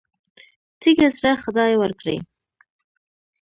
[0.79, 2.17] تیږه زړه خدای ورکړی.